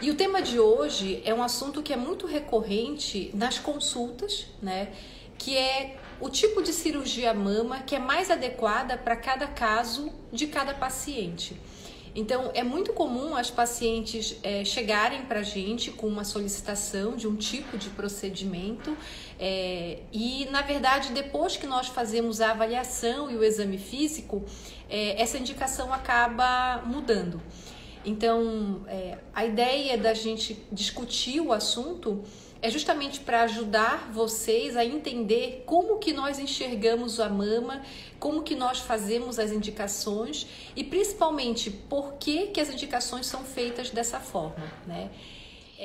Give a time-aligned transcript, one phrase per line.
[0.00, 4.92] E o tema de hoje é um assunto que é muito recorrente nas consultas, né?
[5.36, 10.46] Que é o tipo de cirurgia mama que é mais adequada para cada caso de
[10.46, 11.60] cada paciente.
[12.14, 17.26] Então, é muito comum as pacientes é, chegarem para a gente com uma solicitação de
[17.28, 18.96] um tipo de procedimento
[19.38, 24.44] é, e, na verdade, depois que nós fazemos a avaliação e o exame físico,
[24.88, 27.40] é, essa indicação acaba mudando.
[28.08, 32.24] Então, é, a ideia da gente discutir o assunto
[32.62, 37.84] é justamente para ajudar vocês a entender como que nós enxergamos a mama,
[38.18, 43.90] como que nós fazemos as indicações e principalmente por que, que as indicações são feitas
[43.90, 45.10] dessa forma, né?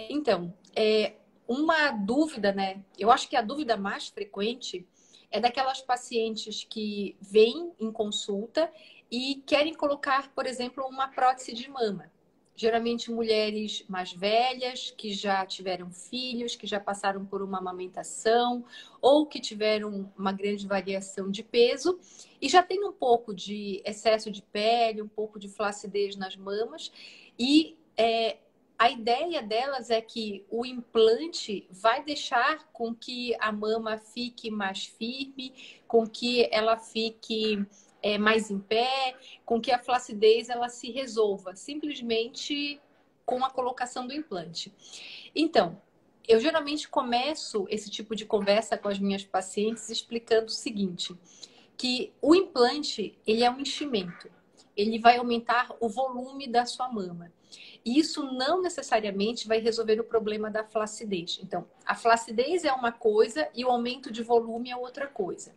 [0.09, 2.81] Então, é, uma dúvida, né?
[2.97, 4.87] Eu acho que a dúvida mais frequente
[5.29, 8.71] é daquelas pacientes que vêm em consulta
[9.11, 12.12] e querem colocar, por exemplo, uma prótese de mama
[12.55, 18.63] geralmente mulheres mais velhas, que já tiveram filhos, que já passaram por uma amamentação
[19.01, 21.99] ou que tiveram uma grande variação de peso
[22.41, 26.91] e já tem um pouco de excesso de pele, um pouco de flacidez nas mamas
[27.37, 28.37] e é,
[28.77, 34.85] a ideia delas é que o implante vai deixar com que a mama fique mais
[34.85, 35.53] firme,
[35.87, 37.65] com que ela fique
[38.03, 39.15] é, mais em pé,
[39.45, 42.79] com que a flacidez ela se resolva simplesmente
[43.25, 44.73] com a colocação do implante.
[45.33, 45.81] Então,
[46.27, 51.15] eu geralmente começo esse tipo de conversa com as minhas pacientes explicando o seguinte,
[51.77, 54.29] que o implante, ele é um enchimento.
[54.75, 57.31] Ele vai aumentar o volume da sua mama.
[57.85, 61.39] E isso não necessariamente vai resolver o problema da flacidez.
[61.43, 65.53] Então, a flacidez é uma coisa e o aumento de volume é outra coisa.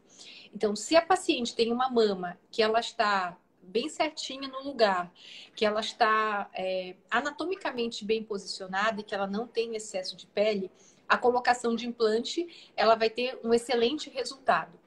[0.57, 5.13] Então, se a paciente tem uma mama que ela está bem certinha no lugar,
[5.55, 10.71] que ela está é, anatomicamente bem posicionada e que ela não tem excesso de pele,
[11.07, 14.81] a colocação de implante ela vai ter um excelente resultado.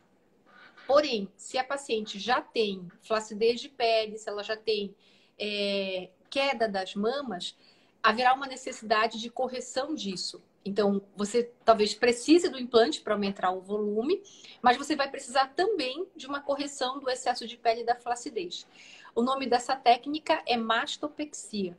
[0.88, 4.95] Porém, se a paciente já tem flacidez de pele, se ela já tem
[5.38, 7.55] é, queda das mamas,
[8.02, 10.42] haverá uma necessidade de correção disso.
[10.64, 14.21] Então, você talvez precise do implante para aumentar o volume,
[14.61, 18.67] mas você vai precisar também de uma correção do excesso de pele e da flacidez.
[19.15, 21.77] O nome dessa técnica é mastopexia.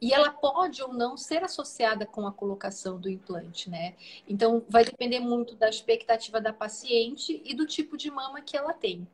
[0.00, 3.94] E ela pode ou não ser associada com a colocação do implante, né?
[4.26, 8.72] Então, vai depender muito da expectativa da paciente e do tipo de mama que ela
[8.72, 9.06] tem.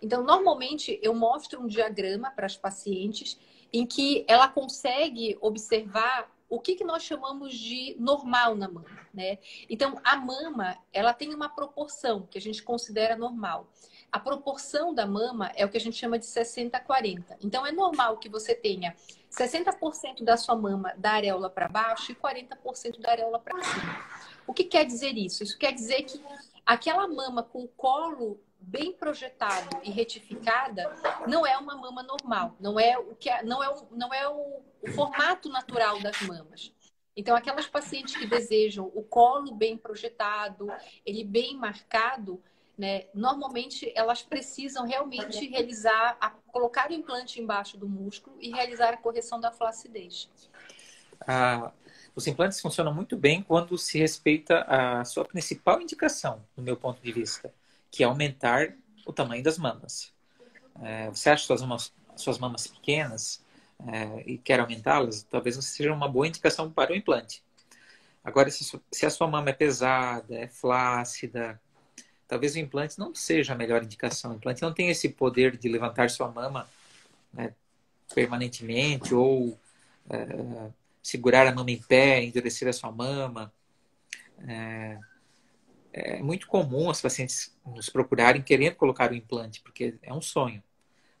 [0.00, 3.38] Então, normalmente, eu mostro um diagrama para as pacientes
[3.72, 9.38] em que ela consegue observar o que, que nós chamamos de normal na mama, né?
[9.68, 13.68] Então, a mama, ela tem uma proporção que a gente considera normal.
[14.12, 17.36] A proporção da mama é o que a gente chama de 60 40.
[17.42, 18.94] Então, é normal que você tenha
[19.30, 24.04] 60% da sua mama da areola para baixo e 40% da areola para cima.
[24.46, 25.42] O que quer dizer isso?
[25.42, 26.22] Isso quer dizer que
[26.66, 30.92] aquela mama com colo bem projetado e retificada
[31.28, 34.28] não é uma mama normal, não é o que é, não é o, não é
[34.28, 36.72] o, o formato natural das mamas.
[37.16, 40.68] Então, aquelas pacientes que desejam o colo bem projetado,
[41.04, 42.42] ele bem marcado,
[42.76, 48.92] né, normalmente elas precisam realmente realizar, a, colocar o implante embaixo do músculo e realizar
[48.92, 50.28] a correção da flacidez.
[51.26, 51.72] Ah,
[52.16, 57.00] os implantes funcionam muito bem quando se respeita a sua principal indicação, no meu ponto
[57.02, 57.52] de vista,
[57.90, 58.72] que é aumentar
[59.04, 60.14] o tamanho das mamas.
[60.82, 63.44] É, você acha suas mamas, suas mamas pequenas
[63.86, 67.44] é, e quer aumentá-las, talvez não seja uma boa indicação para o implante.
[68.24, 71.60] Agora, se, se a sua mama é pesada, é flácida,
[72.26, 74.32] talvez o implante não seja a melhor indicação.
[74.32, 76.66] O implante não tem esse poder de levantar sua mama
[77.30, 77.52] né,
[78.14, 79.56] permanentemente ou
[80.08, 80.70] é,
[81.06, 83.52] segurar a mama em pé, endurecer a sua mama.
[84.48, 84.98] É,
[85.92, 90.60] é muito comum as pacientes nos procurarem querendo colocar o implante, porque é um sonho.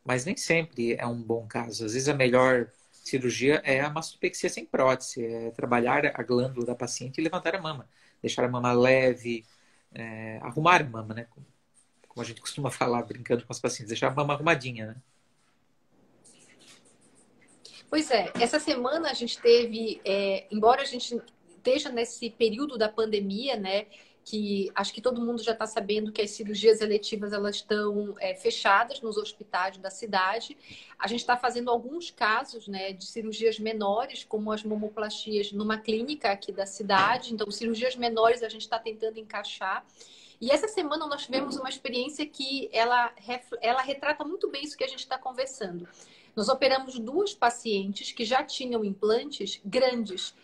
[0.04, 1.84] Mas nem sempre é um bom caso.
[1.84, 6.74] Às vezes a melhor cirurgia é a mastopexia sem prótese, é trabalhar a glândula da
[6.74, 7.88] paciente e levantar a mama,
[8.20, 9.44] deixar a mama leve,
[9.94, 11.26] é, arrumar a mama, né?
[12.08, 14.96] Como a gente costuma falar brincando com as pacientes, deixar a mama arrumadinha, né?
[17.88, 22.88] Pois é, essa semana a gente teve, é, embora a gente esteja nesse período da
[22.88, 23.86] pandemia, né?
[24.26, 28.34] que acho que todo mundo já está sabendo que as cirurgias eletivas elas estão é,
[28.34, 30.58] fechadas nos hospitais da cidade.
[30.98, 36.32] A gente está fazendo alguns casos né, de cirurgias menores, como as mamoplastias, numa clínica
[36.32, 37.32] aqui da cidade.
[37.32, 39.86] Então, cirurgias menores a gente está tentando encaixar.
[40.40, 43.14] E essa semana nós tivemos uma experiência que ela,
[43.62, 45.88] ela retrata muito bem isso que a gente está conversando.
[46.36, 50.34] Nós operamos duas pacientes que já tinham implantes grandes.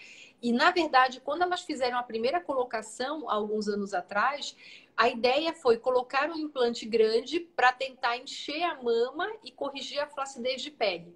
[0.41, 4.57] E, na verdade, quando elas fizeram a primeira colocação, alguns anos atrás,
[4.97, 10.07] a ideia foi colocar um implante grande para tentar encher a mama e corrigir a
[10.07, 11.15] flacidez de pele.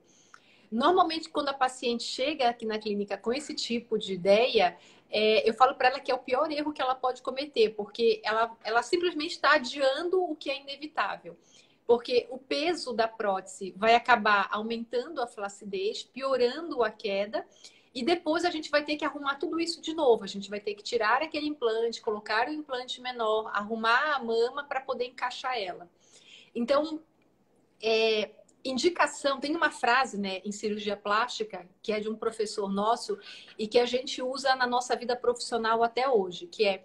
[0.71, 4.77] Normalmente, quando a paciente chega aqui na clínica com esse tipo de ideia,
[5.11, 8.21] é, eu falo para ela que é o pior erro que ela pode cometer, porque
[8.23, 11.35] ela, ela simplesmente está adiando o que é inevitável.
[11.87, 17.47] Porque o peso da prótese vai acabar aumentando a flacidez, piorando a queda,
[17.95, 20.23] e depois a gente vai ter que arrumar tudo isso de novo.
[20.25, 24.65] A gente vai ter que tirar aquele implante, colocar o implante menor, arrumar a mama
[24.65, 25.89] para poder encaixar ela.
[26.55, 27.01] Então,
[27.83, 28.31] é,
[28.65, 33.19] indicação, tem uma frase né, em cirurgia plástica que é de um professor nosso
[33.59, 36.83] e que a gente usa na nossa vida profissional até hoje, que é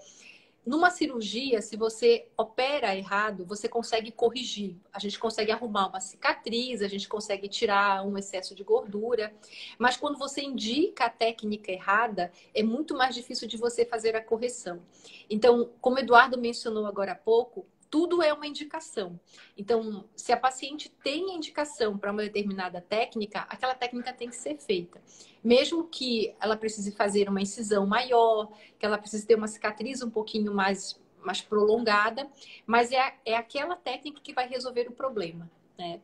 [0.64, 4.76] numa cirurgia, se você opera errado, você consegue corrigir.
[4.94, 9.34] A gente consegue arrumar uma cicatriz, a gente consegue tirar um excesso de gordura.
[9.80, 14.24] Mas quando você indica a técnica errada, é muito mais difícil de você fazer a
[14.24, 14.82] correção.
[15.28, 19.20] Então, como o Eduardo mencionou agora há pouco, tudo é uma indicação.
[19.58, 24.58] Então, se a paciente tem indicação para uma determinada técnica, aquela técnica tem que ser
[24.58, 25.02] feita.
[25.44, 28.50] Mesmo que ela precise fazer uma incisão maior,
[28.80, 32.28] que ela precise ter uma cicatriz um pouquinho mais, mais prolongada,
[32.66, 35.52] mas é, é aquela técnica que vai resolver o problema.
[35.78, 36.00] Né?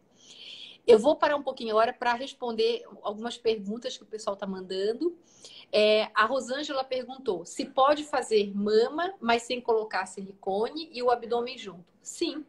[0.88, 5.14] Eu vou parar um pouquinho agora para responder algumas perguntas que o pessoal está mandando.
[5.70, 11.58] É, a Rosângela perguntou se pode fazer mama, mas sem colocar silicone e o abdômen
[11.58, 11.84] junto.
[12.02, 12.46] Sim,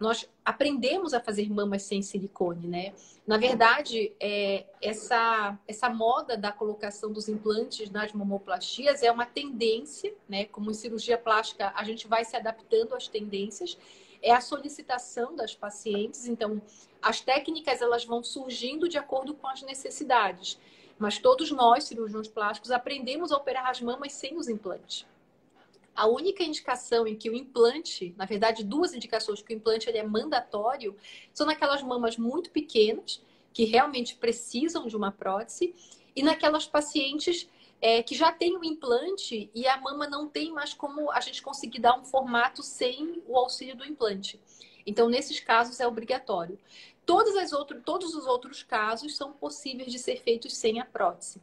[0.00, 2.92] nós aprendemos a fazer mamas sem silicone, né?
[3.24, 10.12] Na verdade, é, essa, essa moda da colocação dos implantes nas mamoplastias é uma tendência,
[10.28, 10.46] né?
[10.46, 13.78] Como em cirurgia plástica, a gente vai se adaptando às tendências.
[14.22, 16.60] É a solicitação das pacientes, então
[17.00, 20.58] as técnicas elas vão surgindo de acordo com as necessidades.
[20.98, 25.06] Mas todos nós, cirurgiões plásticos, aprendemos a operar as mamas sem os implantes.
[25.94, 29.98] A única indicação em que o implante, na verdade, duas indicações que o implante ele
[29.98, 30.96] é mandatório,
[31.32, 33.22] são naquelas mamas muito pequenas,
[33.52, 35.74] que realmente precisam de uma prótese,
[36.14, 37.48] e naquelas pacientes
[37.80, 41.42] é, que já têm o implante e a mama não tem mais como a gente
[41.42, 44.40] conseguir dar um formato sem o auxílio do implante.
[44.86, 46.58] Então, nesses casos, é obrigatório.
[47.04, 51.40] Todas as outro, todos os outros casos são possíveis de ser feitos sem a prótese.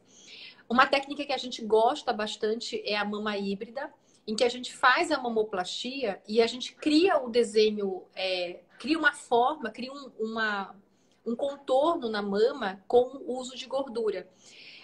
[0.70, 3.94] Uma técnica que a gente gosta bastante é a mama híbrida,
[4.26, 8.98] em que a gente faz a mamoplastia e a gente cria o desenho, é, cria
[8.98, 10.76] uma forma, cria um, uma,
[11.26, 14.28] um contorno na mama com o uso de gordura.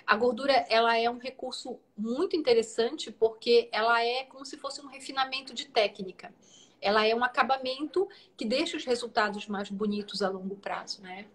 [0.10, 4.88] A gordura ela é um recurso muito interessante porque ela é como se fosse um
[4.88, 6.34] refinamento de técnica
[6.82, 8.08] ela é um acabamento
[8.38, 11.26] que deixa os resultados mais bonitos a longo prazo, né?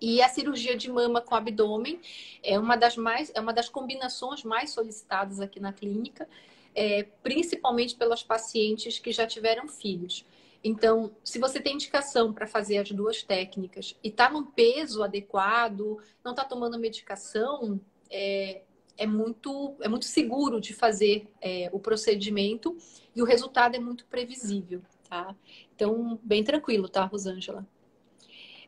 [0.00, 2.00] E a cirurgia de mama com abdômen
[2.42, 6.28] é uma das mais, é uma das combinações mais solicitadas aqui na clínica,
[6.74, 10.24] é, principalmente pelas pacientes que já tiveram filhos.
[10.68, 15.98] Então, se você tem indicação para fazer as duas técnicas e está num peso adequado,
[16.24, 17.80] não está tomando medicação,
[18.10, 18.62] é,
[18.98, 22.76] é muito, é muito seguro de fazer é, o procedimento
[23.14, 25.36] e o resultado é muito previsível, tá?
[25.72, 27.64] Então, bem tranquilo, tá, Rosângela?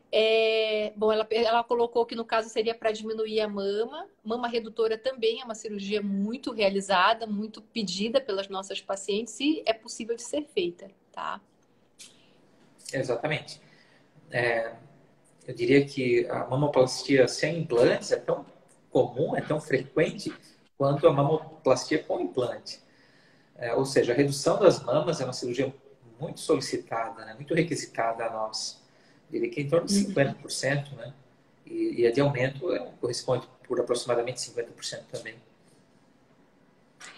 [0.09, 4.07] É, bom, ela, ela colocou que no caso seria para diminuir a mama.
[4.23, 9.73] Mama redutora também é uma cirurgia muito realizada, muito pedida pelas nossas pacientes e é
[9.73, 11.41] possível de ser feita, tá?
[12.93, 13.61] Exatamente.
[14.31, 14.71] É,
[15.47, 18.45] eu diria que a mamoplastia sem implantes é tão
[18.91, 20.33] comum, é tão frequente
[20.77, 22.79] quanto a mamoplastia com implante.
[23.55, 25.73] É, ou seja, a redução das mamas é uma cirurgia
[26.19, 27.33] muito solicitada, né?
[27.33, 28.81] muito requisitada a nós.
[29.27, 30.97] Eu diria que em torno de 50%, uhum.
[30.97, 31.13] né?
[31.65, 35.35] E, e a de aumento é, corresponde por aproximadamente 50% também.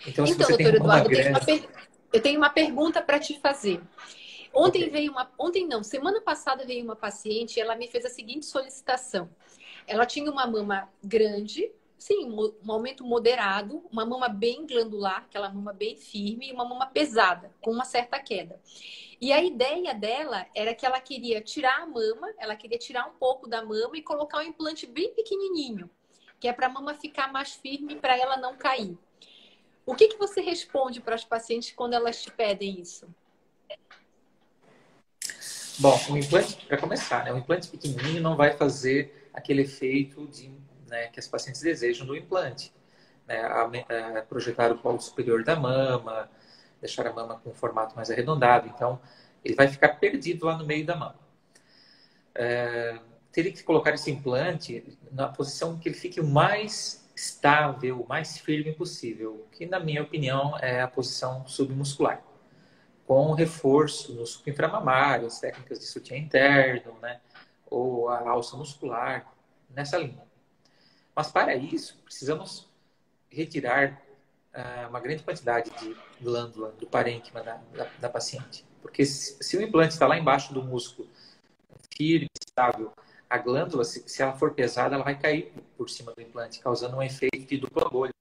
[0.06, 1.40] Então, então doutor Eduardo, grande...
[1.40, 1.70] eu, tenho
[2.12, 3.82] eu tenho uma pergunta para te fazer.
[4.53, 4.89] Ontem okay.
[4.89, 5.31] veio uma.
[5.38, 9.29] Ontem não, semana passada veio uma paciente e ela me fez a seguinte solicitação.
[9.88, 15.74] Ela tinha uma mama grande, sim, um aumento moderado, uma mama bem glandular, aquela mama
[15.74, 18.60] bem firme, e uma mama pesada, com uma certa queda.
[19.20, 23.13] E a ideia dela era que ela queria tirar a mama, ela queria tirar um
[23.13, 25.89] pouco da mama e colocar um implante bem pequenininho,
[26.39, 28.98] que é para a mama ficar mais firme para ela não cair.
[29.86, 33.08] O que, que você responde para as pacientes quando elas te pedem isso?
[35.82, 40.52] Bom, o implante, para começar, né, o implante pequenininho não vai fazer aquele efeito de,
[40.88, 42.72] né, que as pacientes desejam do implante.
[43.28, 43.64] Né, a,
[44.20, 46.30] a projetar o polo superior da mama,
[46.80, 48.68] deixar a mama com um formato mais arredondado.
[48.68, 49.02] Então,
[49.44, 51.20] ele vai ficar perdido lá no meio da mama.
[52.36, 53.00] É,
[53.32, 58.38] teria que colocar esse implante na posição que ele fique o mais estável, o mais
[58.38, 62.22] firme possível, que na minha opinião é a posição submuscular,
[63.12, 67.20] com reforço no inframamário, as técnicas de sutiã interno, né,
[67.70, 69.30] ou a alça muscular,
[69.70, 70.24] nessa linha.
[71.13, 72.70] Mas para isso, precisamos
[73.30, 74.01] retirar
[74.56, 78.65] uh, uma grande quantidade de glândula do parênquima da, da, da paciente.
[78.82, 81.10] Porque se, se, o implante está lá embaixo do músculo,
[81.94, 82.94] firme, estável,
[83.30, 86.96] a glândula, se, se ela for pesada, ela vai cair por cima do implante, causando
[86.96, 88.13] um efeito de dupla bolha.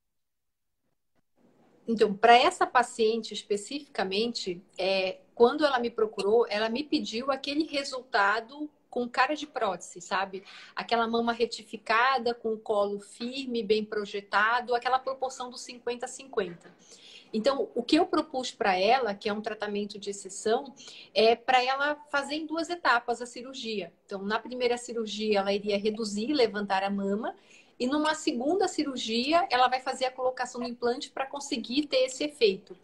[1.90, 8.70] Então, para essa paciente especificamente, é, quando ela me procurou, ela me pediu aquele resultado
[8.88, 10.44] com cara de prótese, sabe?
[10.74, 16.72] Aquela mama retificada, com o colo firme, bem projetado, aquela proporção do 50 a 50.
[17.32, 20.72] Então, o que eu propus para ela, que é um tratamento de exceção,
[21.12, 23.92] é para ela fazer em duas etapas a cirurgia.
[24.06, 27.34] Então, na primeira cirurgia, ela iria reduzir, levantar a mama,
[27.80, 32.22] e numa segunda cirurgia, ela vai fazer a colocação do implante para conseguir ter esse
[32.22, 32.76] efeito.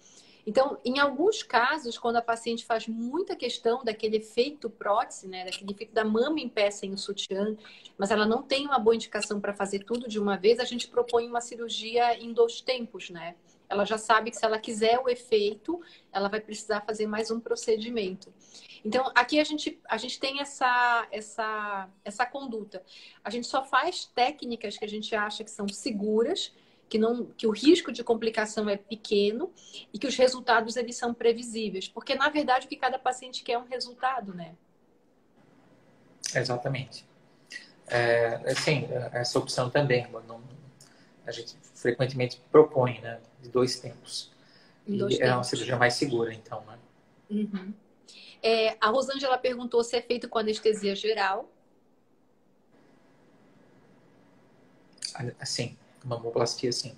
[0.46, 5.72] Então, em alguns casos, quando a paciente faz muita questão daquele efeito prótese, né, daquele
[5.72, 7.56] efeito da mama em pé sem o sutiã,
[7.98, 10.88] mas ela não tem uma boa indicação para fazer tudo de uma vez, a gente
[10.88, 13.34] propõe uma cirurgia em dois tempos, né?
[13.68, 15.80] Ela já sabe que se ela quiser o efeito,
[16.12, 18.32] ela vai precisar fazer mais um procedimento.
[18.84, 22.82] Então, aqui a gente, a gente tem essa, essa, essa conduta.
[23.24, 26.52] A gente só faz técnicas que a gente acha que são seguras,
[26.88, 29.52] que, não, que o risco de complicação é pequeno
[29.92, 31.88] e que os resultados eles são previsíveis.
[31.88, 34.54] Porque, na verdade, o que cada paciente quer é um resultado, né?
[36.34, 37.04] Exatamente.
[37.88, 40.40] É, assim, essa opção também, não,
[41.26, 43.20] a gente frequentemente propõe, né?
[43.42, 44.30] De dois tempos.
[44.86, 45.32] Dois e tempos.
[45.32, 46.78] é uma cirurgia mais segura, então, né?
[47.28, 47.74] Uhum.
[48.42, 51.50] É, a Rosângela perguntou se é feito com anestesia geral.
[55.40, 56.96] Assim, mamoplastia, sim.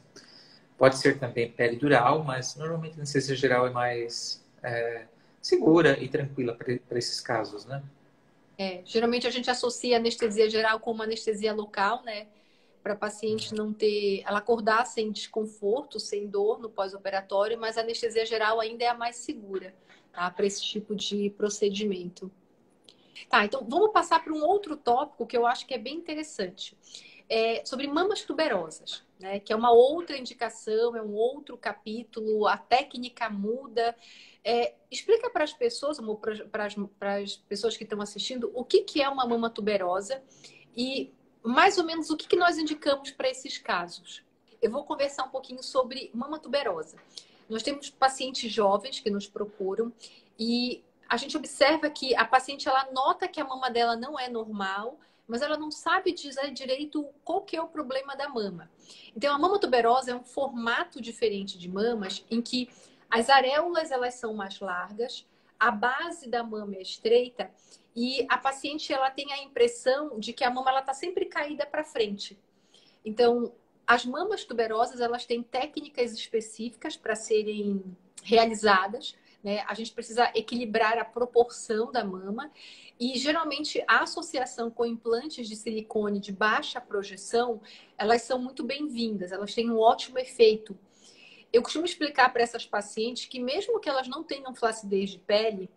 [0.77, 5.07] Pode ser também peridural, mas normalmente a anestesia geral é mais é,
[5.41, 7.83] segura e tranquila para esses casos, né?
[8.59, 12.27] É, geralmente a gente associa a anestesia geral com uma anestesia local, né?
[12.83, 17.83] Para a paciente não ter, ela acordar sem desconforto, sem dor no pós-operatório, mas a
[17.83, 19.75] anestesia geral ainda é a mais segura,
[20.13, 20.31] tá?
[20.31, 22.31] Para esse tipo de procedimento.
[23.29, 26.77] Tá, então vamos passar para um outro tópico que eu acho que é bem interessante
[27.29, 29.39] é, sobre mamas tuberosas, né?
[29.39, 33.95] Que é uma outra indicação, é um outro capítulo, a técnica muda.
[34.43, 35.99] É, explica para as pessoas,
[36.51, 40.23] para as pessoas que estão assistindo, o que, que é uma mama tuberosa
[40.75, 44.23] e mais ou menos o que, nós indicamos para esses casos.
[44.61, 46.97] Eu vou conversar um pouquinho sobre mama tuberosa.
[47.49, 49.93] Nós temos pacientes jovens que nos procuram
[50.39, 54.29] e a gente observa que a paciente ela nota que a mama dela não é
[54.29, 58.71] normal, mas ela não sabe dizer direito qual que é o problema da mama.
[59.15, 62.69] Então, a mama tuberosa é um formato diferente de mamas em que
[63.11, 65.27] as areolas elas são mais largas,
[65.59, 67.51] a base da mama é estreita
[67.95, 71.67] e a paciente ela tem a impressão de que a mama ela está sempre caída
[71.67, 72.39] para frente.
[73.05, 73.53] Então,
[73.87, 77.83] as mamas tuberosas elas têm técnicas específicas para serem
[78.23, 79.17] realizadas.
[79.43, 79.65] Né?
[79.67, 82.51] A gente precisa equilibrar a proporção da mama
[83.01, 87.61] e geralmente a associação com implantes de silicone de baixa projeção,
[87.97, 90.77] elas são muito bem-vindas, elas têm um ótimo efeito.
[91.53, 95.71] Eu costumo explicar para essas pacientes que mesmo que elas não tenham flacidez de pele,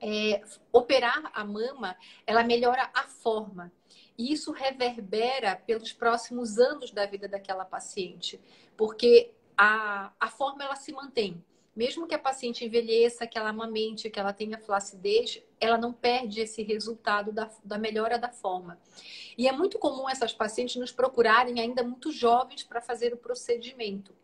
[0.00, 0.42] é,
[0.72, 3.72] operar a mama, ela melhora a forma.
[4.18, 8.40] E isso reverbera pelos próximos anos da vida daquela paciente,
[8.76, 11.42] porque a, a forma ela se mantém
[11.74, 16.40] mesmo que a paciente envelheça, que ela amamente, que ela tenha flacidez, ela não perde
[16.40, 18.78] esse resultado da, da melhora da forma.
[19.36, 24.14] E é muito comum essas pacientes nos procurarem ainda muito jovens para fazer o procedimento.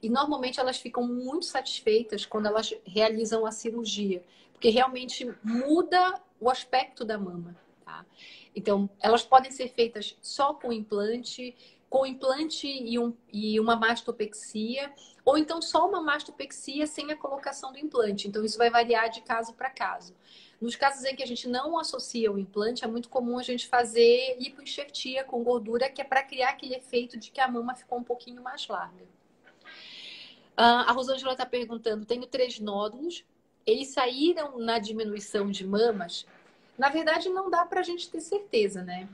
[0.00, 6.48] E normalmente elas ficam muito satisfeitas quando elas realizam a cirurgia, porque realmente muda o
[6.48, 7.56] aspecto da mama.
[7.84, 8.06] Tá?
[8.54, 11.54] Então, elas podem ser feitas só com implante,
[11.88, 14.92] com implante e, um, e uma mastopexia,
[15.24, 18.28] ou então só uma mastopexia sem a colocação do implante.
[18.28, 20.14] Então, isso vai variar de caso para caso.
[20.60, 23.66] Nos casos em que a gente não associa o implante, é muito comum a gente
[23.66, 27.98] fazer lipoenxertia com gordura, que é para criar aquele efeito de que a mama ficou
[27.98, 29.02] um pouquinho mais larga.
[30.52, 33.24] Uh, a Rosângela está perguntando: tenho três nódulos,
[33.66, 36.26] eles saíram na diminuição de mamas?
[36.78, 39.08] Na verdade, não dá para a gente ter certeza, né?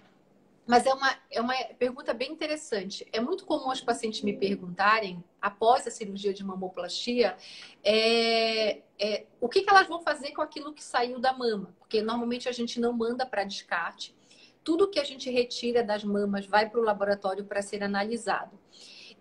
[0.68, 3.08] Mas é uma, é uma pergunta bem interessante.
[3.10, 7.38] É muito comum os pacientes me perguntarem, após a cirurgia de mamoplastia,
[7.82, 11.74] é, é, o que, que elas vão fazer com aquilo que saiu da mama.
[11.78, 14.14] Porque normalmente a gente não manda para descarte.
[14.62, 18.58] tudo que a gente retira das mamas vai para o laboratório para ser analisado.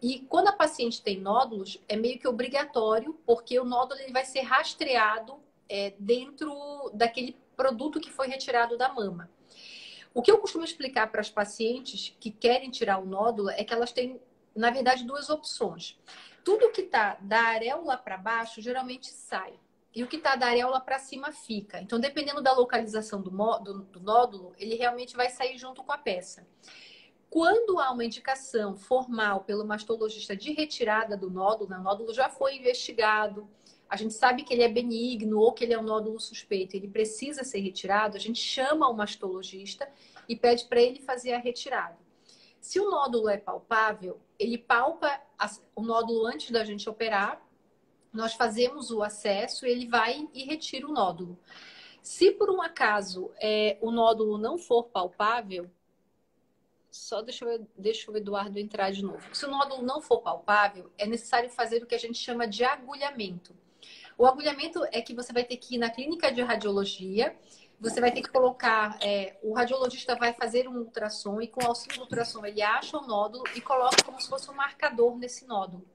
[0.01, 4.25] E quando a paciente tem nódulos, é meio que obrigatório, porque o nódulo ele vai
[4.25, 5.39] ser rastreado
[5.69, 9.29] é, dentro daquele produto que foi retirado da mama.
[10.17, 13.71] O que eu costumo explicar para as pacientes que querem tirar o nódulo é que
[13.71, 14.19] elas têm,
[14.55, 15.95] na verdade, duas opções.
[16.43, 19.53] Tudo que está da areola para baixo geralmente sai.
[19.93, 21.79] E o que está da areola para cima fica.
[21.79, 26.47] Então, dependendo da localização do, do, nódulo, ele realmente vai sair junto com a peça.
[27.29, 32.27] Quando há uma indicação formal pelo mastologista de retirada do nódulo, né, o nódulo já
[32.27, 33.47] foi investigado,
[33.89, 36.88] a gente sabe que ele é benigno ou que ele é um nódulo suspeito, ele
[36.88, 39.89] precisa ser retirado, a gente chama o mastologista
[40.27, 41.98] e pede para ele fazer a retirada.
[42.60, 45.22] Se o nódulo é palpável, ele palpa
[45.75, 47.41] o nódulo antes da gente operar,
[48.12, 51.38] nós fazemos o acesso, ele vai e retira o nódulo.
[52.01, 55.70] Se por um acaso é, o nódulo não for palpável,
[56.89, 59.24] só deixa, eu, deixa o Eduardo entrar de novo.
[59.36, 62.63] Se o nódulo não for palpável, é necessário fazer o que a gente chama de
[62.63, 63.56] agulhamento.
[64.17, 67.36] O agulhamento é que você vai ter que ir na clínica de radiologia,
[67.79, 71.67] você vai ter que colocar, é, o radiologista vai fazer um ultrassom e com o
[71.67, 75.45] auxílio do ultrassom ele acha o nódulo e coloca como se fosse um marcador nesse
[75.45, 75.86] nódulo.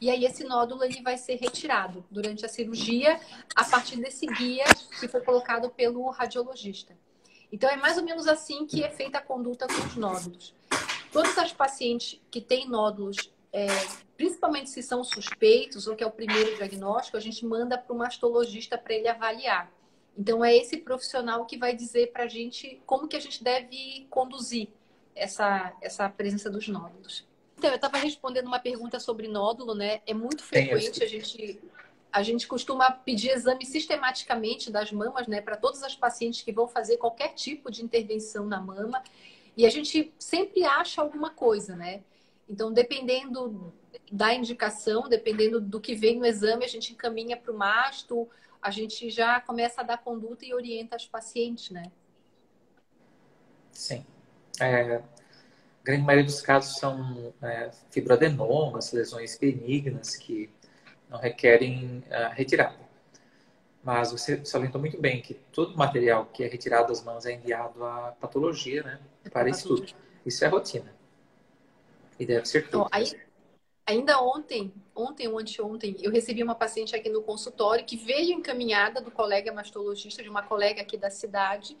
[0.00, 3.20] E aí esse nódulo ele vai ser retirado durante a cirurgia
[3.54, 4.64] a partir desse guia
[4.98, 6.96] que foi colocado pelo radiologista.
[7.52, 10.54] Então, é mais ou menos assim que é feita a conduta com os nódulos.
[11.12, 13.66] Todas as pacientes que têm nódulos, é,
[14.16, 17.98] principalmente se são suspeitos ou que é o primeiro diagnóstico, a gente manda para o
[17.98, 19.72] mastologista para ele avaliar.
[20.16, 24.06] Então, é esse profissional que vai dizer para a gente como que a gente deve
[24.10, 24.68] conduzir
[25.14, 27.26] essa, essa presença dos nódulos.
[27.56, 30.00] Então, eu estava respondendo uma pergunta sobre nódulo, né?
[30.06, 31.60] É muito frequente a gente
[32.10, 36.66] a gente costuma pedir exame sistematicamente das mamas, né, para todas as pacientes que vão
[36.66, 39.02] fazer qualquer tipo de intervenção na mama.
[39.56, 42.00] E a gente sempre acha alguma coisa, né?
[42.48, 43.72] Então, dependendo
[44.10, 48.28] da indicação, dependendo do que vem no exame, a gente encaminha para o masto,
[48.60, 51.90] a gente já começa a dar conduta e orienta as pacientes, né?
[53.72, 54.04] Sim.
[54.60, 55.02] É, a
[55.84, 60.50] grande maioria dos casos são é, fibroadenomas, lesões benignas que
[61.08, 62.76] não requerem uh, retirada.
[63.82, 67.82] Mas você salientou muito bem que todo material que é retirado das mãos é enviado
[67.84, 69.00] à patologia, né?
[69.30, 69.86] Para estudo.
[70.26, 70.97] Isso é rotina.
[72.18, 72.68] E deve ser feito.
[72.68, 73.12] Então, aí,
[73.86, 79.00] ainda ontem, ontem ou anteontem, eu recebi uma paciente aqui no consultório que veio encaminhada
[79.00, 81.76] do colega mastologista, de uma colega aqui da cidade.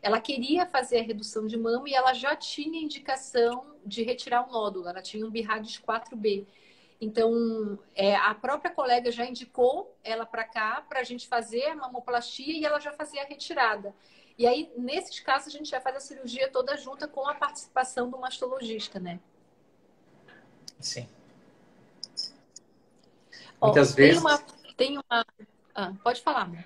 [0.00, 4.50] Ela queria fazer a redução de mama e ela já tinha indicação de retirar o
[4.50, 4.88] nódulo.
[4.88, 6.46] Ela tinha um BIRADS 4B.
[7.00, 11.74] Então, é, a própria colega já indicou ela para cá para a gente fazer a
[11.74, 13.94] mamoplastia e ela já fazia a retirada.
[14.38, 18.08] E aí, nesses casos, a gente já faz a cirurgia toda junta com a participação
[18.08, 19.20] do mastologista, né?
[20.82, 21.08] Sim.
[23.60, 24.14] Muitas Ó, vezes.
[24.14, 24.38] Tem uma.
[24.76, 25.26] Tem uma...
[25.74, 26.64] Ah, pode falar, né?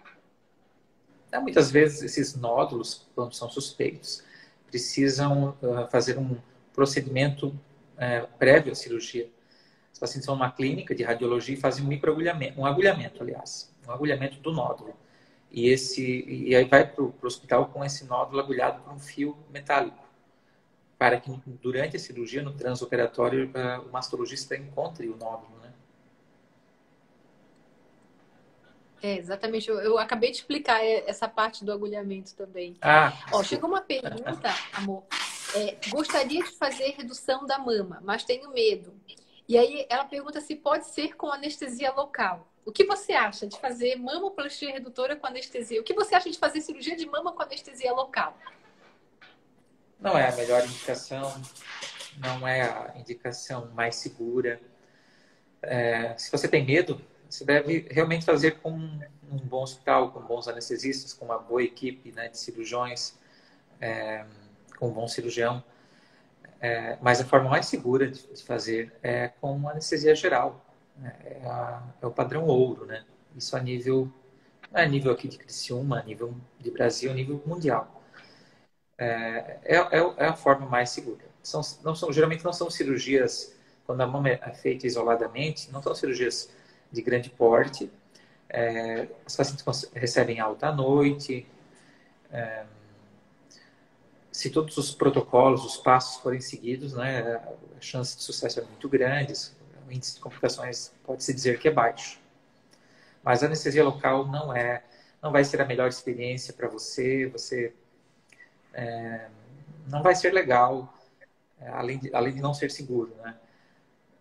[1.40, 4.24] Muitas vezes esses nódulos, quando são suspeitos,
[4.66, 6.38] precisam uh, fazer um
[6.72, 9.30] procedimento uh, prévio à cirurgia
[9.96, 13.90] os pacientes vão numa clínica de radiologia e fazem um microagulhamento, um agulhamento, aliás, um
[13.90, 14.94] agulhamento do nódulo.
[15.50, 19.34] E, esse, e aí vai para o hospital com esse nódulo agulhado por um fio
[19.50, 20.05] metálico,
[20.98, 21.30] para que
[21.62, 23.52] durante a cirurgia, no transoperatório,
[23.86, 25.58] o mastologista encontre o nódulo.
[25.60, 25.72] Né?
[29.02, 29.68] É, exatamente.
[29.68, 32.76] Eu, eu, acabei de explicar essa parte do agulhamento também.
[32.80, 35.04] Ah, Ó, chegou uma pergunta, amor.
[35.54, 38.94] É, gostaria de fazer redução da mama, mas tenho medo.
[39.48, 42.50] E aí ela pergunta se pode ser com anestesia local.
[42.64, 45.80] O que você acha de fazer mamoplastia redutora com anestesia?
[45.80, 48.36] O que você acha de fazer cirurgia de mama com anestesia local?
[49.98, 51.40] Não é a melhor indicação,
[52.18, 54.60] não é a indicação mais segura.
[55.62, 60.46] É, se você tem medo, você deve realmente fazer com um bom hospital, com bons
[60.48, 63.14] anestesistas, com uma boa equipe né, de cirurgiões,
[63.80, 64.24] é,
[64.78, 65.62] com um bom cirurgião.
[66.60, 70.64] É, mas a forma mais segura de, de fazer é com anestesia geral.
[70.96, 71.14] Né?
[71.24, 73.04] É, a, é, o padrão ouro, né?
[73.36, 74.10] Isso a nível,
[74.72, 77.95] é a nível aqui de Criciúma, a nível de Brasil, a nível mundial.
[78.98, 81.24] É, é, é, é a forma mais segura.
[81.42, 83.54] São, não são, geralmente não são cirurgias,
[83.84, 86.50] quando a mama é feita isoladamente, não são cirurgias
[86.90, 87.90] de grande porte.
[88.48, 91.46] É, os pacientes recebem alta à noite,
[92.30, 92.64] é,
[94.36, 97.40] se todos os protocolos, os passos forem seguidos, né,
[97.76, 99.32] a chance de sucesso é muito grande,
[99.88, 102.20] o índice de complicações pode-se dizer que é baixo.
[103.24, 104.84] Mas a anestesia local não é,
[105.22, 107.72] não vai ser a melhor experiência para você, você
[108.76, 109.30] é,
[109.88, 110.92] não vai ser legal,
[111.58, 113.34] é, além, de, além de não ser seguro, né?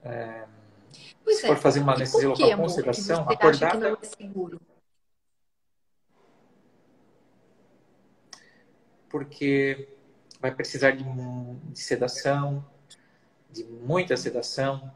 [0.02, 0.46] É,
[1.28, 1.48] se é.
[1.48, 3.90] for fazer uma anestesia local com sedação, acordada...
[3.90, 4.62] não é seguro?
[9.10, 9.90] Porque
[10.40, 12.66] vai precisar de, de sedação,
[13.52, 14.90] de muita sedação,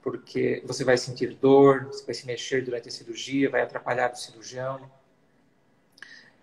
[0.00, 4.16] porque você vai sentir dor, você vai se mexer durante a cirurgia, vai atrapalhar o
[4.16, 4.88] cirurgião.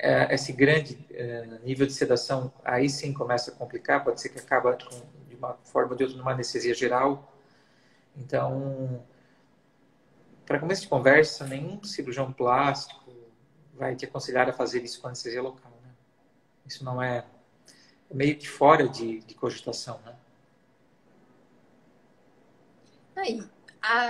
[0.06, 4.38] É, esse grande é, nível de sedação, aí sim começa a complicar, pode ser que
[4.38, 4.76] acabe
[5.30, 7.34] de uma forma ou de outra numa anestesia geral.
[8.18, 9.02] Então,
[10.46, 13.13] para começo de conversa, nenhum cirurgião plástico
[13.76, 15.72] vai te aconselhar a fazer isso com anestesia local.
[15.82, 15.92] Né?
[16.66, 17.26] Isso não é,
[18.12, 20.13] é meio que fora de, de cogitação, né?
[23.16, 23.42] Aí,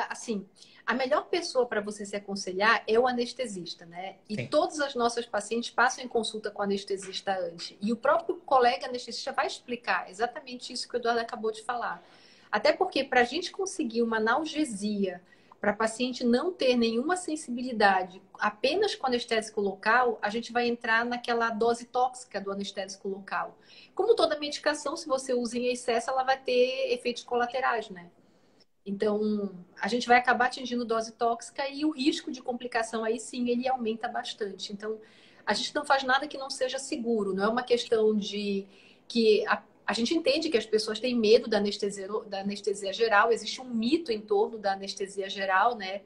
[0.09, 0.49] assim,
[0.85, 4.17] a melhor pessoa para você se aconselhar é o anestesista, né?
[4.27, 4.47] E Sim.
[4.47, 7.77] todas as nossas pacientes passam em consulta com o anestesista antes.
[7.81, 12.03] E o próprio colega anestesista vai explicar exatamente isso que o Eduardo acabou de falar.
[12.51, 15.21] Até porque para a gente conseguir uma analgesia,
[15.63, 21.05] para a paciente não ter nenhuma sensibilidade apenas com anestésico local, a gente vai entrar
[21.05, 23.57] naquela dose tóxica do anestésico local.
[23.95, 28.09] Como toda medicação, se você usa em excesso, ela vai ter efeitos colaterais, né?
[28.85, 33.49] Então, a gente vai acabar atingindo dose tóxica e o risco de complicação aí sim,
[33.49, 34.73] ele aumenta bastante.
[34.73, 34.99] Então,
[35.45, 38.65] a gente não faz nada que não seja seguro, não é uma questão de
[39.07, 43.31] que a, a gente entende que as pessoas têm medo da anestesia, da anestesia geral,
[43.31, 46.01] existe um mito em torno da anestesia geral, né?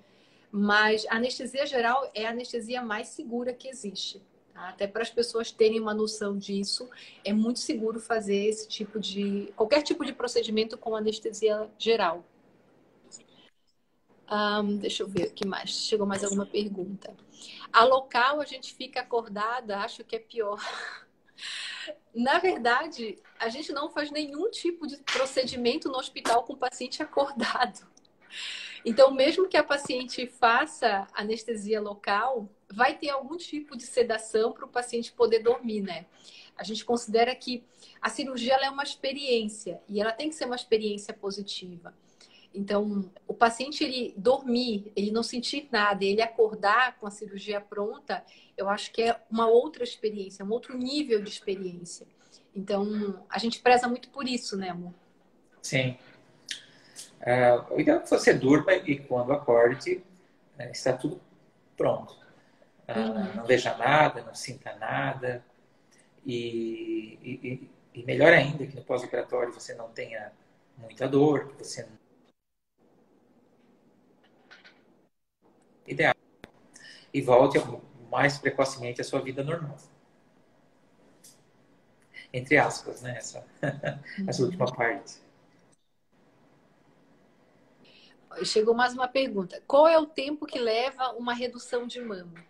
[0.51, 4.21] Mas a anestesia geral é a anestesia mais segura que existe.
[4.53, 4.69] Tá?
[4.69, 6.89] Até para as pessoas terem uma noção disso,
[7.23, 9.51] é muito seguro fazer esse tipo de.
[9.55, 12.25] qualquer tipo de procedimento com anestesia geral.
[14.29, 15.69] Um, deixa eu ver o que mais.
[15.71, 17.15] Chegou mais alguma pergunta.
[17.71, 20.59] A local a gente fica acordada, acho que é pior.
[22.13, 27.01] Na verdade, a gente não faz nenhum tipo de procedimento no hospital com o paciente
[27.01, 27.87] acordado.
[28.83, 34.65] Então, mesmo que a paciente faça anestesia local, vai ter algum tipo de sedação para
[34.65, 36.05] o paciente poder dormir, né?
[36.57, 37.63] A gente considera que
[38.01, 41.93] a cirurgia é uma experiência e ela tem que ser uma experiência positiva.
[42.57, 48.25] Então, o paciente ele dormir, ele não sentir nada, ele acordar com a cirurgia pronta,
[48.57, 52.07] eu acho que é uma outra experiência, um outro nível de experiência.
[52.55, 54.91] Então, a gente preza muito por isso, né, amor?
[55.61, 55.99] Sim.
[57.21, 60.03] É, o ideal é que você durma e quando acorde,
[60.57, 61.21] né, está tudo
[61.77, 62.17] pronto.
[62.87, 63.35] Ah, uhum.
[63.35, 65.45] Não veja nada, não sinta nada.
[66.25, 70.31] E, e, e melhor ainda, que no pós-operatório você não tenha
[70.75, 71.87] muita dor, que você
[75.87, 76.15] ideal.
[77.13, 77.57] E volte
[78.11, 79.77] mais precocemente à sua vida normal.
[82.31, 83.17] Entre aspas, né?
[83.17, 83.45] Essa,
[84.27, 84.75] essa última uhum.
[84.75, 85.19] parte.
[88.43, 89.61] Chegou mais uma pergunta.
[89.65, 92.45] Qual é o tempo que leva uma redução de mama?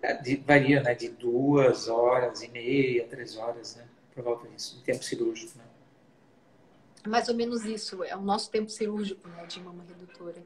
[0.00, 0.94] É, varia, né?
[0.94, 3.86] De duas horas e meia, três horas, né?
[4.14, 5.64] Por volta disso, em tempo cirúrgico, né?
[7.06, 10.44] Mais ou menos isso, é o nosso tempo cirúrgico né, de mama redutora.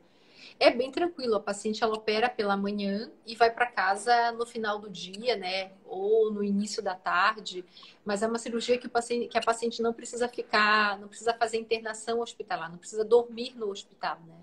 [0.60, 4.78] É bem tranquilo, a paciente ela opera pela manhã e vai para casa no final
[4.78, 5.72] do dia, né?
[5.84, 7.64] Ou no início da tarde.
[8.04, 11.34] Mas é uma cirurgia que, o paciente, que a paciente não precisa ficar, não precisa
[11.34, 14.36] fazer internação hospitalar, não precisa dormir no hospital, né?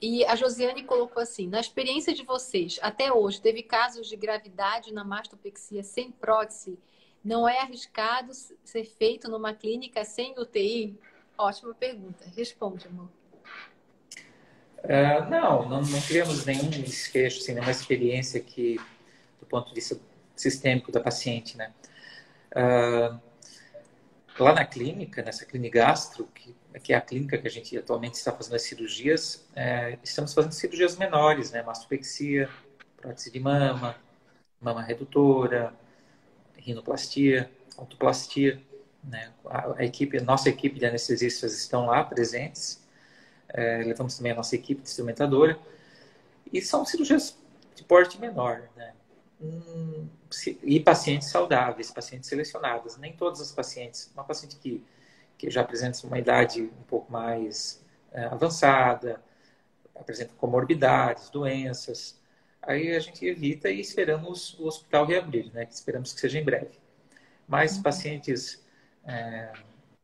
[0.00, 4.92] E a Josiane colocou assim: na experiência de vocês, até hoje, teve casos de gravidade
[4.92, 6.78] na mastopexia sem prótese?
[7.26, 10.96] Não é arriscado ser feito numa clínica sem UTI?
[11.36, 12.24] Ótima pergunta.
[12.36, 13.08] Responde, amor.
[14.84, 18.78] Uh, não, não, não criamos nenhum desfecho, assim, nenhuma experiência que,
[19.40, 19.98] do ponto de vista
[20.36, 21.74] sistêmico da paciente, né?
[22.52, 23.20] Uh,
[24.38, 28.14] lá na clínica, nessa clínica gastro, que, que, é a clínica que a gente atualmente
[28.14, 31.60] está fazendo as cirurgias, é, estamos fazendo cirurgias menores, né?
[31.64, 32.48] Mastopexia,
[32.98, 33.96] prótese de mama,
[34.60, 35.74] mama redutora,
[36.66, 38.60] rinoplastia, autoplastia.
[39.02, 39.32] Né?
[39.46, 42.84] A, a, equipe, a nossa equipe de anestesistas estão lá presentes.
[43.48, 45.58] É, levamos também a nossa equipe de instrumentadora.
[46.52, 47.36] E são cirurgias
[47.74, 48.92] de porte menor, né?
[49.40, 50.08] Hum,
[50.62, 52.96] e pacientes saudáveis, pacientes selecionadas.
[52.96, 54.10] Nem todas as pacientes.
[54.14, 54.84] Uma paciente que,
[55.38, 59.22] que já apresenta uma idade um pouco mais é, avançada,
[59.94, 62.18] apresenta comorbidades, doenças,
[62.66, 65.66] aí a gente evita e esperamos o hospital reabrir, né?
[65.70, 66.78] Esperamos que seja em breve.
[67.46, 67.82] Mas uhum.
[67.82, 68.64] pacientes
[69.04, 69.52] é,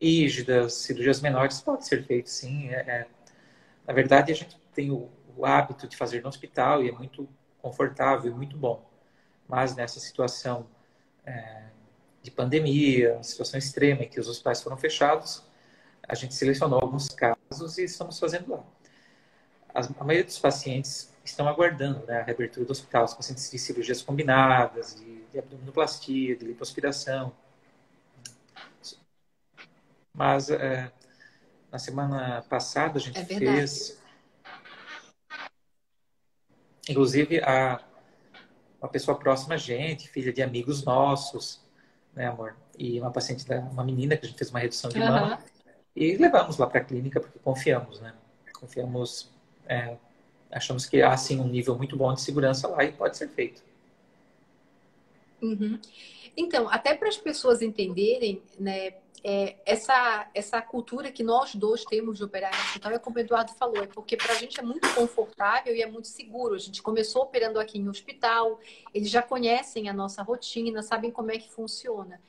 [0.01, 2.68] rígidas, cirurgias menores, pode ser feito sim.
[2.68, 3.07] É, é,
[3.87, 7.29] na verdade, a gente tem o, o, hábito de fazer no hospital e é muito
[7.61, 8.88] confortável, muito bom.
[9.48, 10.66] Mas nessa situação
[11.27, 11.64] é,
[12.22, 15.44] de pandemia, uma situação extrema em que os hospitais foram fechados,
[16.09, 18.64] a gente selecionou alguns casos e estamos fazendo lá.
[19.75, 24.03] A maioria dos pacientes estão aguardando né, a reabertura do hospital, os pacientes de cirurgias
[24.03, 27.33] combinadas, de, de abdominoplastia, de lipoaspiração.
[30.13, 30.93] Mas é,
[31.71, 33.99] na semana passada a gente é fez.
[36.89, 37.81] Inclusive, a,
[38.81, 41.65] uma pessoa próxima a gente, filha de amigos nossos,
[42.13, 42.57] né, amor?
[42.77, 45.39] E uma paciente, da, uma menina que a gente fez uma redução de mama.
[45.95, 48.15] E levamos lá para a clínica porque confiamos, né?
[48.59, 49.32] Confiamos,
[49.66, 49.96] é,
[50.51, 53.62] achamos que há, sim, um nível muito bom de segurança lá e pode ser feito.
[55.40, 55.79] Uhum.
[56.37, 58.94] Então, até para as pessoas entenderem, né,
[59.25, 63.20] é, essa, essa cultura que nós dois temos de operar em hospital é como o
[63.20, 66.55] Eduardo falou, é porque para a gente é muito confortável e é muito seguro.
[66.55, 68.59] A gente começou operando aqui em hospital,
[68.92, 72.20] eles já conhecem a nossa rotina, sabem como é que funciona.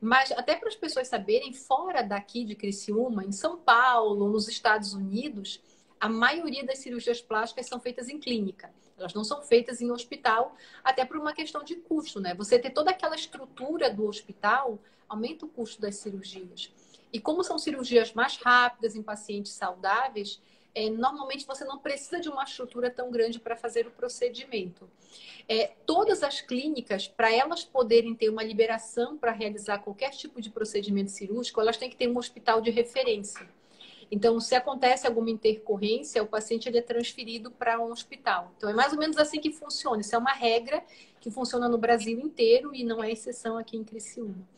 [0.00, 4.94] Mas até para as pessoas saberem, fora daqui de Criciúma, em São Paulo, nos Estados
[4.94, 5.60] Unidos,
[6.00, 8.70] a maioria das cirurgias plásticas são feitas em clínica.
[8.96, 12.34] Elas não são feitas em hospital, até por uma questão de custo, né?
[12.34, 16.72] Você ter toda aquela estrutura do hospital aumenta o custo das cirurgias.
[17.12, 20.40] E como são cirurgias mais rápidas em pacientes saudáveis,
[20.74, 24.88] é, normalmente você não precisa de uma estrutura tão grande para fazer o procedimento.
[25.48, 30.50] É, todas as clínicas, para elas poderem ter uma liberação para realizar qualquer tipo de
[30.50, 33.48] procedimento cirúrgico, elas têm que ter um hospital de referência.
[34.10, 38.52] Então, se acontece alguma intercorrência, o paciente ele é transferido para um hospital.
[38.56, 40.00] Então, é mais ou menos assim que funciona.
[40.00, 40.82] Isso é uma regra
[41.20, 44.48] que funciona no Brasil inteiro e não é exceção aqui em Criciúma.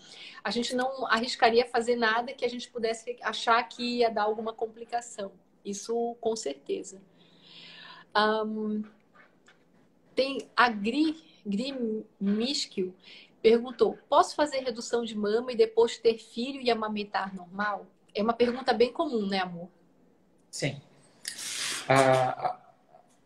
[0.44, 4.52] A gente não arriscaria fazer nada que a gente pudesse achar que ia dar alguma
[4.52, 5.32] complicação.
[5.64, 7.02] Isso com certeza.
[8.16, 8.82] Um,
[10.14, 12.94] tem a Gri, Gri Miskil
[13.42, 17.86] perguntou: posso fazer redução de mama e depois ter filho e amamentar normal?
[18.14, 19.68] É uma pergunta bem comum, né, amor?
[20.51, 20.81] Sim.
[21.88, 22.59] Ah,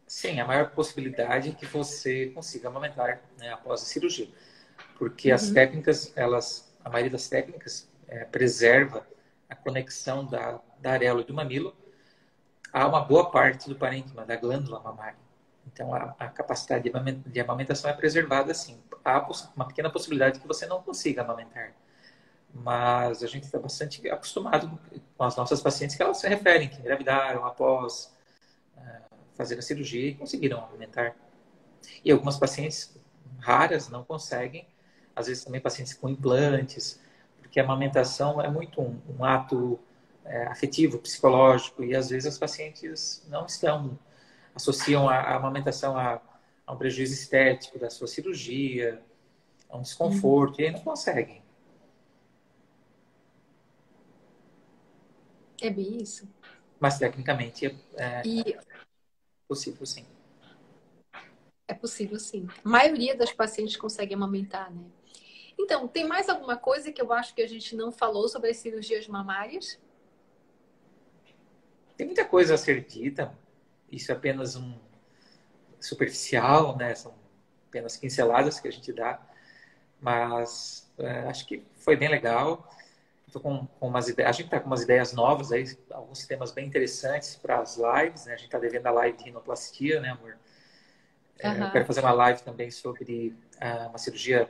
[0.07, 4.29] sim, a maior possibilidade é que você consiga amamentar né, após a cirurgia.
[4.99, 5.35] Porque uhum.
[5.35, 9.07] as técnicas, elas, a maioria das técnicas é, preserva
[9.49, 11.75] a conexão da, da areola e do mamilo
[12.73, 15.19] a uma boa parte do parênquima, da glândula mamária.
[15.67, 16.91] Então, a, a capacidade
[17.27, 18.83] de amamentação é preservada, sim.
[19.05, 21.73] Há uma pequena possibilidade que você não consiga amamentar
[22.55, 24.79] mas a gente está bastante acostumado
[25.17, 28.15] com as nossas pacientes que elas se referem, que engravidaram após
[28.77, 31.17] uh, fazer a cirurgia e conseguiram aumentar.
[32.05, 32.97] E algumas pacientes
[33.41, 34.67] raras não conseguem,
[35.15, 37.01] às vezes também pacientes com implantes,
[37.41, 39.79] porque a amamentação é muito um, um ato
[40.25, 43.99] é, afetivo, psicológico, e às vezes as pacientes não estão,
[44.55, 46.21] associam a, a amamentação a,
[46.67, 49.03] a, um prejuízo estético da sua cirurgia,
[49.69, 50.65] a um desconforto, uhum.
[50.65, 51.44] e aí não conseguem.
[55.65, 56.29] É bem isso.
[56.79, 58.55] Mas tecnicamente é, é e...
[59.49, 60.05] possível, sim.
[61.67, 62.47] É possível, sim.
[62.63, 64.85] A maioria das pacientes consegue amamentar, né?
[65.59, 68.59] Então, tem mais alguma coisa que eu acho que a gente não falou sobre as
[68.59, 69.81] cirurgias mamárias?
[71.97, 73.35] Tem muita coisa a ser dita.
[73.91, 74.79] Isso é apenas um
[75.81, 76.95] superficial, né?
[76.95, 77.15] São
[77.69, 79.19] apenas pinceladas que a gente dá.
[79.99, 82.69] Mas é, acho que foi bem legal
[83.35, 86.53] tô com, com umas ideias, a gente está com umas ideias novas aí, alguns temas
[86.53, 88.35] bem interessantes para as lives, né?
[88.35, 90.39] A gente está devendo a live de rinoplastia, né, amor?
[91.41, 91.65] É, uhum.
[91.65, 94.49] Eu quero fazer uma live também sobre uh, uma cirurgia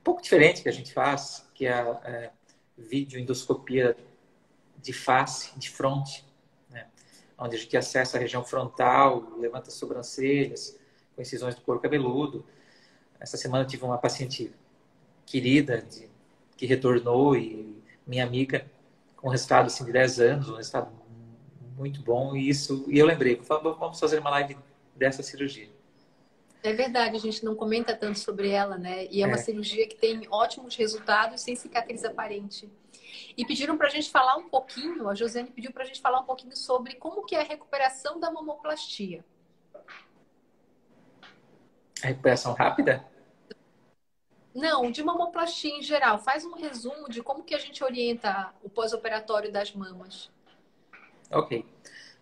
[0.00, 2.30] um pouco diferente que a gente faz, que é a uh,
[2.78, 3.94] videoendoscopia
[4.78, 6.24] de face, de fronte,
[6.70, 6.86] né?
[7.36, 10.80] Onde a gente acessa a região frontal, levanta as sobrancelhas,
[11.14, 12.46] com incisões do couro cabeludo.
[13.20, 14.50] Essa semana eu tive uma paciente
[15.26, 16.08] querida de,
[16.56, 18.70] que retornou e minha amiga,
[19.16, 20.92] com um resultado assim, de 10 anos, um resultado
[21.76, 22.36] muito bom.
[22.36, 24.56] E isso e eu lembrei, vamos fazer uma live
[24.94, 25.68] dessa cirurgia.
[26.62, 29.06] É verdade, a gente não comenta tanto sobre ela, né?
[29.10, 29.26] E é, é.
[29.26, 32.70] uma cirurgia que tem ótimos resultados sem cicatriz aparente.
[33.36, 36.20] E pediram para a gente falar um pouquinho, a Josiane pediu para a gente falar
[36.20, 39.24] um pouquinho sobre como que é a recuperação da mamoplastia.
[42.02, 43.04] A recuperação rápida?
[44.54, 46.18] Não, de mamoplastia em geral.
[46.18, 50.30] Faz um resumo de como que a gente orienta o pós-operatório das mamas.
[51.30, 51.66] Ok.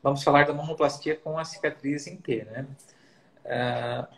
[0.03, 2.67] Vamos falar da mamoplastia com a cicatriz inteira, né?
[3.45, 4.17] Uh,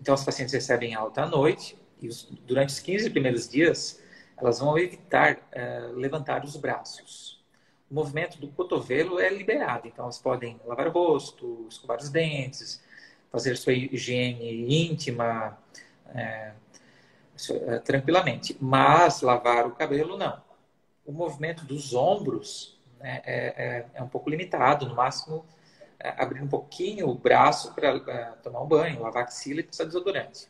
[0.00, 4.02] então, as pacientes recebem alta à noite e os, durante os 15 primeiros dias,
[4.38, 7.44] elas vão evitar uh, levantar os braços.
[7.90, 12.82] O movimento do cotovelo é liberado, então elas podem lavar o rosto, escovar os dentes,
[13.30, 15.58] fazer sua higiene íntima,
[16.06, 16.69] uh,
[17.84, 18.56] tranquilamente.
[18.60, 20.40] Mas lavar o cabelo, não.
[21.04, 25.44] O movimento dos ombros né, é, é, é, um pouco limitado, no máximo
[25.98, 29.62] é, abrir um pouquinho o braço para é, tomar um banho, lavar a axila e
[29.62, 30.48] passar desodorante.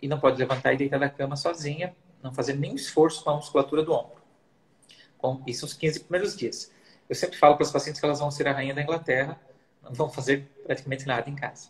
[0.00, 3.36] E não pode levantar e deitar da cama sozinha, não fazer nenhum esforço com a
[3.36, 4.20] musculatura do ombro.
[5.18, 6.72] Com isso, os 15 primeiros dias.
[7.08, 9.38] Eu sempre falo para os pacientes que elas vão ser a rainha da Inglaterra,
[9.82, 11.68] não vão fazer praticamente nada em casa.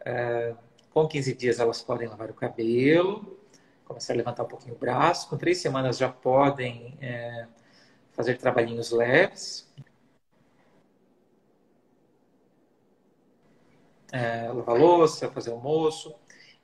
[0.00, 0.56] Uh,
[0.90, 3.38] com 15 dias, elas podem lavar o cabelo,
[3.84, 5.28] começar a levantar um pouquinho o braço.
[5.28, 7.46] Com três semanas, já podem é,
[8.12, 9.70] fazer trabalhinhos leves.
[14.12, 16.14] É, lavar louça, fazer almoço.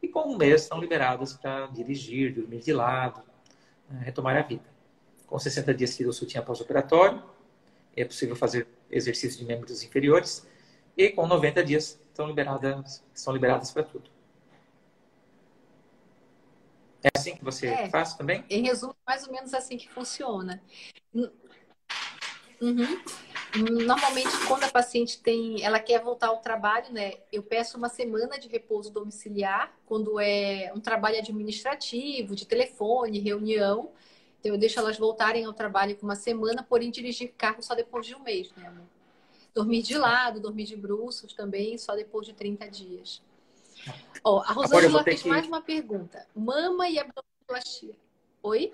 [0.02, 3.22] E com um mês estão liberadas para dirigir, dormir de lado,
[3.90, 4.64] é, retomar a vida.
[5.26, 7.22] Com 60 dias tira o sutiã pós-operatório.
[7.96, 10.46] É possível fazer exercício de membros inferiores.
[10.96, 14.10] E com 90 dias estão liberadas, estão liberadas para tudo.
[17.02, 18.44] É assim que você é, faz também?
[18.48, 20.62] Em resumo, mais ou menos assim que funciona.
[22.60, 23.02] Uhum.
[23.84, 27.14] Normalmente, quando a paciente tem, ela quer voltar ao trabalho, né?
[27.32, 33.90] Eu peço uma semana de repouso domiciliar, quando é um trabalho administrativo, de telefone, reunião.
[34.38, 38.06] Então, eu deixo elas voltarem ao trabalho com uma semana, porém dirigir carro só depois
[38.06, 38.86] de um mês, né, amor?
[39.52, 43.20] Dormir de lado, dormir de bruços também, só depois de 30 dias.
[44.22, 45.28] Ó, a Rosângela fez que...
[45.28, 46.26] mais uma pergunta.
[46.34, 47.94] Mama e abdominoplastia.
[48.42, 48.72] Oi?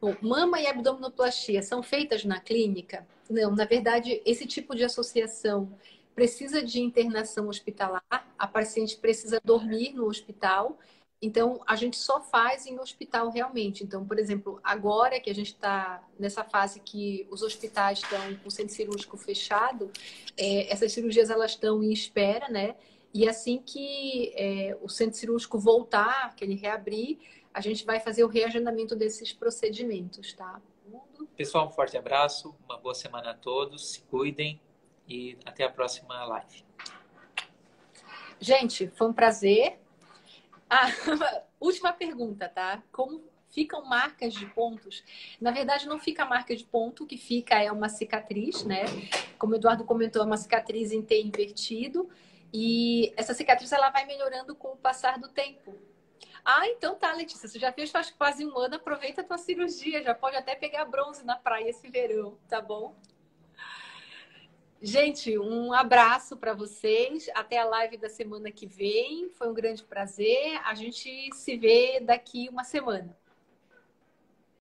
[0.00, 3.06] Bom, mama e abdominoplastia são feitas na clínica?
[3.28, 5.72] Não, na verdade, esse tipo de associação
[6.14, 8.04] precisa de internação hospitalar,
[8.38, 10.78] a paciente precisa dormir no hospital
[11.24, 13.82] então, a gente só faz em hospital realmente.
[13.82, 18.48] Então, por exemplo, agora que a gente está nessa fase que os hospitais estão com
[18.48, 19.90] o centro cirúrgico fechado,
[20.36, 22.76] é, essas cirurgias elas estão em espera, né?
[23.14, 27.18] E assim que é, o centro cirúrgico voltar, que ele reabrir,
[27.54, 30.60] a gente vai fazer o reagendamento desses procedimentos, tá?
[31.34, 34.60] Pessoal, um forte abraço, uma boa semana a todos, se cuidem
[35.08, 36.64] e até a próxima live.
[38.38, 39.78] Gente, foi um prazer.
[40.76, 40.88] Ah,
[41.60, 42.82] última pergunta, tá?
[42.90, 45.04] Como ficam marcas de pontos?
[45.40, 48.82] Na verdade, não fica marca de ponto, o que fica é uma cicatriz, né?
[49.38, 52.08] Como o Eduardo comentou, é uma cicatriz em T invertido.
[52.52, 55.78] E essa cicatriz ela vai melhorando com o passar do tempo.
[56.44, 60.02] Ah, então tá, Letícia, você já fez faz quase um ano, aproveita a tua cirurgia,
[60.02, 62.96] já pode até pegar bronze na praia esse verão, tá bom?
[64.82, 67.28] Gente, um abraço para vocês.
[67.34, 69.30] Até a live da semana que vem.
[69.30, 70.60] Foi um grande prazer.
[70.64, 73.16] A gente se vê daqui uma semana.